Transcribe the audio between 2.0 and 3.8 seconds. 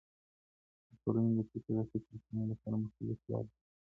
د څېړنې لپاره مختلفې لارې شته.